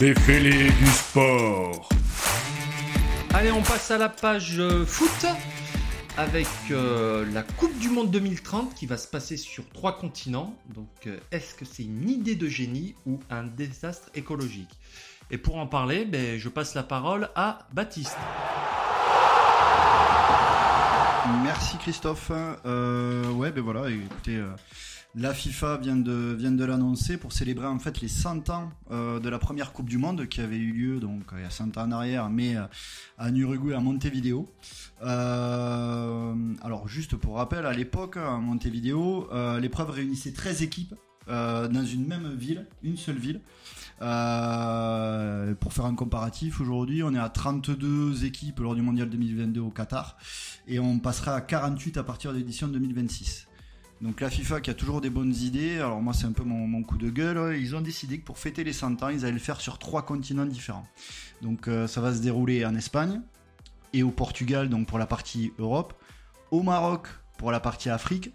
[0.00, 1.90] Les du sport.
[3.34, 5.26] Allez, on passe à la page euh, foot
[6.16, 10.56] avec euh, la Coupe du Monde 2030 qui va se passer sur trois continents.
[10.74, 14.70] Donc, euh, est-ce que c'est une idée de génie ou un désastre écologique?
[15.30, 18.16] Et pour en parler, ben, je passe la parole à Baptiste.
[21.70, 22.32] Merci Christophe.
[22.66, 24.50] Euh, ouais, ben voilà, euh,
[25.14, 29.38] la FIFA vient de, l'annoncer pour célébrer en fait les 100 ans euh, de la
[29.38, 31.92] première Coupe du Monde qui avait eu lieu donc il y a 100 ans en
[31.92, 32.56] arrière, mais
[33.20, 34.52] en Uruguay, à Montevideo.
[35.00, 39.28] Alors juste pour rappel, à l'époque, à Montevideo,
[39.60, 40.96] l'épreuve réunissait 13 équipes
[41.28, 43.42] dans une même ville, une seule ville.
[44.02, 49.60] Euh, pour faire un comparatif, aujourd'hui, on est à 32 équipes lors du Mondial 2022
[49.60, 50.16] au Qatar
[50.66, 53.46] et on passera à 48 à partir de l'édition 2026.
[54.00, 56.82] Donc la FIFA qui a toujours des bonnes idées, alors moi c'est un peu mon,
[56.82, 59.38] coup de gueule, ils ont décidé que pour fêter les 100 ans, ils allaient le
[59.38, 60.86] faire sur trois continents différents.
[61.42, 63.20] Donc euh, ça va se dérouler en Espagne
[63.92, 65.92] et au Portugal, donc pour la partie Europe,
[66.50, 68.32] au Maroc pour la partie Afrique,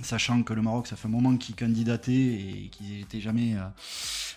[0.00, 3.56] sachant que le Maroc ça fait un moment qu'ils candidataient et qu'ils n'étaient jamais...
[3.56, 3.66] euh,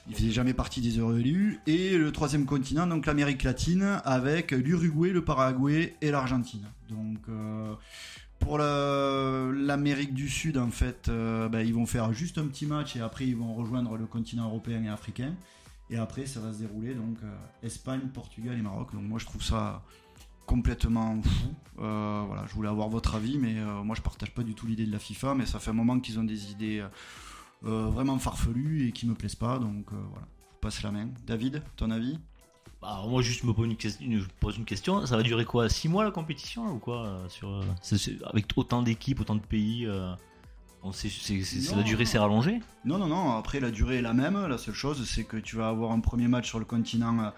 [0.10, 1.60] il faisait jamais partie des heureux élus.
[1.68, 6.66] Et le troisième continent, donc l'Amérique latine, avec l'Uruguay, le Paraguay et l'Argentine.
[6.90, 7.74] Donc euh,
[8.40, 12.96] pour l'Amérique du Sud, en fait, euh, ben, ils vont faire juste un petit match
[12.96, 15.34] et après ils vont rejoindre le continent européen et africain.
[15.90, 18.94] Et après, ça va se dérouler donc euh, Espagne, Portugal et Maroc.
[18.94, 19.84] Donc moi, je trouve ça
[20.46, 21.48] complètement fou.
[21.78, 24.92] Voilà, je voulais avoir votre avis, mais moi, je partage pas du tout l'idée de
[24.92, 25.36] la FIFA.
[25.36, 26.86] Mais ça fait un moment qu'ils ont des idées
[27.62, 29.60] vraiment farfelues et qui me plaisent pas.
[29.60, 31.10] Donc euh, voilà, je vous passe la main.
[31.26, 32.20] David, ton avis?
[32.82, 35.06] Bah, moi, juste me pose une, question, je pose une question.
[35.06, 37.64] Ça va durer quoi 6 mois la compétition ou quoi euh, sur, euh,
[38.26, 40.14] Avec autant d'équipes, autant de pays euh,
[40.84, 41.10] on sait,
[41.76, 43.36] la durée s'est rallongée Non, non, non.
[43.36, 44.46] Après, la durée est la même.
[44.48, 47.34] La seule chose, c'est que tu vas avoir un premier match sur le continent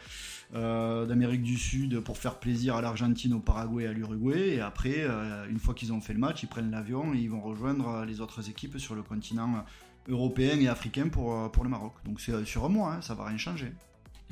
[0.54, 4.56] euh, d'Amérique du Sud pour faire plaisir à l'Argentine, au Paraguay et à l'Uruguay.
[4.56, 7.30] Et après, euh, une fois qu'ils ont fait le match, ils prennent l'avion et ils
[7.30, 9.64] vont rejoindre euh, les autres équipes sur le continent
[10.10, 11.94] européen et africain pour, euh, pour le Maroc.
[12.06, 13.72] Donc c'est euh, sur un mois, hein, ça va rien changer.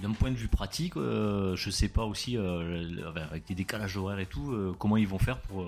[0.02, 4.20] D'un point de vue pratique, euh, je sais pas aussi, euh, avec des décalages horaires
[4.20, 5.66] et tout, comment ils vont faire pour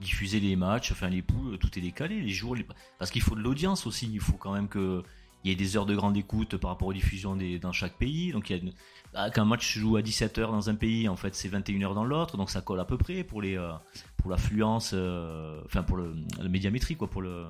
[0.00, 2.56] diffuser les matchs, enfin les poules, tout est décalé, les jours,
[2.98, 5.02] parce qu'il faut de l'audience aussi, il faut quand même que
[5.44, 7.94] il y ait des heures de grande écoute par rapport aux diffusions des, dans chaque
[7.96, 8.32] pays.
[8.32, 8.72] Donc il y a une-
[9.14, 11.94] ah, quand un match se joue à 17h dans un pays, en fait c'est 21h
[11.94, 13.56] dans l'autre, donc ça colle à peu près pour les
[14.16, 14.92] pour l'affluence,
[15.66, 17.44] enfin pour le, la médiamétrie quoi, pour le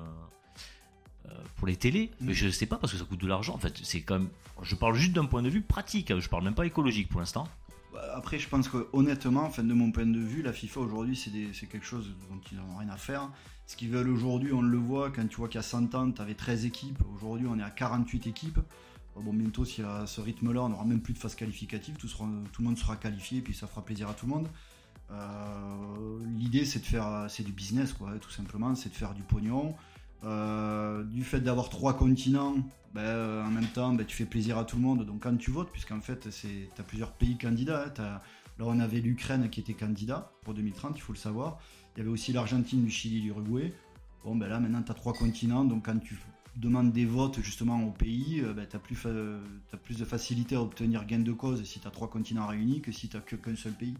[1.57, 3.53] pour les télés, mais je sais pas parce que ça coûte de l'argent.
[3.55, 4.29] En fait, c'est quand même.
[4.61, 6.17] Je parle juste d'un point de vue pratique.
[6.17, 7.47] Je parle même pas écologique pour l'instant.
[7.93, 11.15] Bah, Après, je pense que honnêtement, enfin, de mon point de vue, la FIFA aujourd'hui,
[11.15, 13.29] c'est quelque chose dont ils n'ont rien à faire.
[13.67, 16.11] Ce qu'ils veulent aujourd'hui, on le voit, quand tu vois qu'il y a 100 ans,
[16.11, 16.99] tu avais 13 équipes.
[17.15, 18.59] Aujourd'hui, on est à 48 équipes.
[19.15, 21.95] Bon, bientôt, si à ce rythme-là, on n'aura même plus de phase qualificative.
[21.97, 24.47] Tout le monde sera qualifié, puis ça fera plaisir à tout le monde.
[25.11, 28.75] Euh, L'idée, c'est de faire, c'est du business, quoi, tout simplement.
[28.75, 29.75] C'est de faire du pognon.
[30.23, 32.55] Euh, du fait d'avoir trois continents,
[32.93, 35.05] ben, euh, en même temps, ben, tu fais plaisir à tout le monde.
[35.05, 36.47] Donc quand tu votes, puisqu'en fait, tu
[36.77, 37.85] as plusieurs pays candidats.
[37.97, 38.21] hein,
[38.57, 41.59] là, on avait l'Ukraine qui était candidat pour 2030, il faut le savoir.
[41.95, 43.73] Il y avait aussi l'Argentine, le Chili, l'Uruguay.
[44.23, 45.63] Bon, ben là, maintenant, tu as trois continents.
[45.63, 46.19] Donc quand tu
[46.55, 51.05] demandes des votes justement au pays, euh, ben, tu as, plus de facilité à obtenir
[51.05, 53.73] gain de cause si tu as trois continents réunis que si tu que qu'un seul
[53.73, 53.95] pays.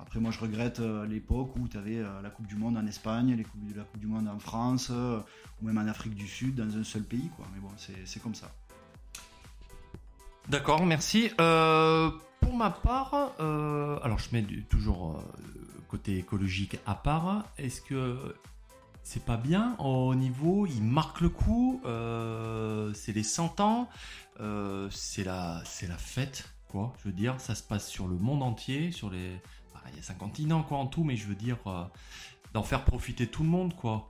[0.00, 3.36] Après, moi, je regrette euh, l'époque où tu avais la Coupe du Monde en Espagne,
[3.36, 5.20] les coupes- la Coupe du Monde en France, euh,
[5.62, 7.30] ou même en Afrique du Sud, dans un seul pays.
[7.36, 7.46] Quoi.
[7.54, 8.50] Mais bon, c'est comme ça.
[10.48, 11.30] D'accord, merci.
[11.40, 12.10] Euh,
[12.40, 15.22] pour ma part, euh, alors je mets toujours euh,
[15.86, 17.44] côté écologique à part.
[17.56, 18.34] Est-ce que
[19.02, 23.88] c'est pas bien au niveau, il marque le coup, euh, c'est les 100 ans,
[24.40, 26.92] euh, c'est la, la fête, quoi.
[26.98, 29.40] Je veux dire, ça se passe sur le monde entier, sur les,
[29.74, 31.84] bah, il y a 5 continents quoi en tout, mais je veux dire euh,
[32.52, 34.08] d'en faire profiter tout le monde, quoi.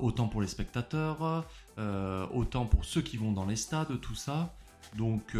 [0.00, 1.46] Autant pour les spectateurs,
[2.34, 4.52] autant pour ceux qui vont dans les stades, tout ça.
[4.96, 5.36] Donc,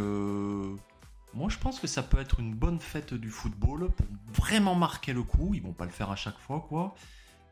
[1.35, 5.13] moi, je pense que ça peut être une bonne fête du football pour vraiment marquer
[5.13, 5.51] le coup.
[5.55, 6.95] Ils vont pas le faire à chaque fois, quoi.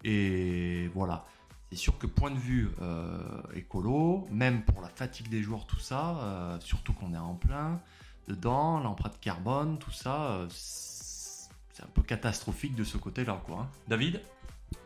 [0.04, 1.24] Et voilà.
[1.70, 3.18] C'est sûr que point de vue euh,
[3.54, 7.80] écolo, même pour la fatigue des joueurs, tout ça, euh, surtout qu'on est en plein
[8.28, 13.62] dedans, l'empreinte carbone, tout ça, euh, c'est un peu catastrophique de ce côté-là, quoi.
[13.62, 13.68] hein.
[13.88, 14.20] David?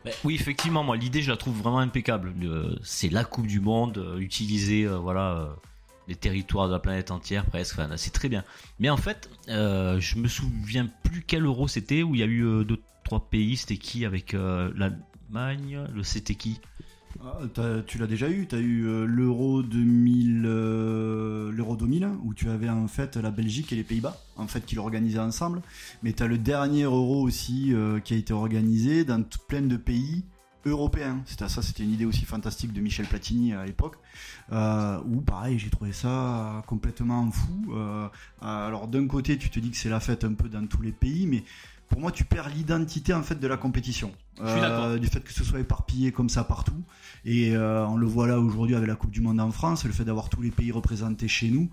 [0.03, 2.33] Ben, oui, effectivement, moi l'idée je la trouve vraiment impeccable.
[2.39, 5.49] Le- c'est la Coupe du Monde, euh, utiliser euh, voilà euh,
[6.07, 7.77] les territoires de la planète entière presque.
[7.79, 8.43] Enfin, c'est très bien.
[8.79, 12.27] Mais en fait, euh, je me souviens plus quel euro c'était où il y a
[12.27, 12.79] eu euh, deux
[13.11, 13.57] trois pays.
[13.57, 16.61] C'était qui avec euh, l'Allemagne Le c'était qui?
[17.21, 17.39] Ah,
[17.85, 22.49] tu l'as déjà eu, tu as eu euh, l'Euro 2000, euh, l'Euro 2000, où tu
[22.49, 25.61] avais en fait la Belgique et les Pays-Bas, en fait, qui l'organisaient ensemble.
[26.03, 27.73] Mais tu as le dernier Euro aussi
[28.05, 30.23] qui a été organisé dans plein de pays
[30.65, 31.21] européens.
[31.25, 33.97] C'était ça, c'était une idée aussi fantastique de Michel Platini à l'époque,
[34.51, 37.73] où pareil, j'ai trouvé ça complètement fou.
[38.41, 40.93] Alors d'un côté, tu te dis que c'est la fête un peu dans tous les
[40.93, 41.43] pays, mais
[41.91, 44.11] pour moi, tu perds l'identité en fait de la compétition.
[44.41, 44.97] Je suis d'accord.
[44.97, 46.81] du fait que ce soit éparpillé comme ça partout.
[47.25, 49.91] Et euh, on le voit là aujourd'hui avec la Coupe du Monde en France, le
[49.91, 51.69] fait d'avoir tous les pays représentés chez nous,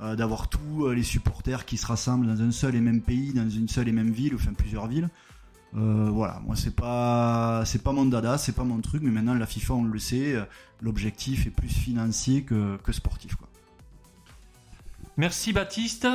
[0.00, 3.32] euh, d'avoir tous euh, les supporters qui se rassemblent dans un seul et même pays,
[3.32, 5.08] dans une seule et même ville, enfin plusieurs villes.
[5.76, 9.34] Euh, voilà, moi c'est pas c'est pas mon dada, c'est pas mon truc, mais maintenant
[9.34, 10.44] la FIFA on le sait, euh,
[10.80, 13.48] l'objectif est plus financier que, que sportif quoi.
[15.18, 16.08] Merci Baptiste.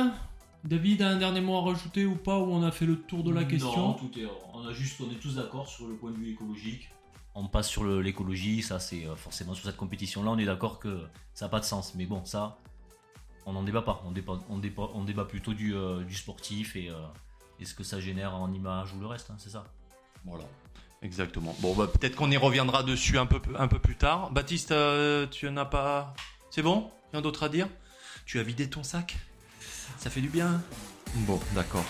[0.64, 3.30] David, un dernier mot à rajouter ou pas Ou on a fait le tour de
[3.30, 3.92] la Non, question?
[3.94, 6.88] tout est, on, a juste, on est tous d'accord sur le point de vue écologique.
[7.34, 11.02] On passe sur l'écologie, ça c'est euh, forcément sur cette compétition-là, on est d'accord que
[11.34, 11.94] ça n'a pas de sens.
[11.96, 12.58] Mais bon, ça,
[13.44, 14.02] on n'en débat pas.
[14.06, 16.94] On débat, on débat, on débat plutôt du, euh, du sportif et, euh,
[17.60, 19.64] et ce que ça génère en image ou le reste, hein, c'est ça?
[20.24, 20.44] Voilà.
[21.02, 21.54] Exactement.
[21.60, 24.30] Bon, bah, peut-être qu'on y reviendra dessus un peu, un peu plus tard.
[24.30, 26.14] Baptiste, euh, tu en as pas.
[26.50, 26.90] C'est bon?
[27.12, 27.68] Rien d'autre à dire?
[28.24, 29.18] Tu as vidé ton sac?
[29.98, 30.60] Ça fait du bien
[31.26, 31.84] Bon, d'accord.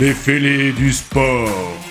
[0.00, 1.85] Les fêlés du sport.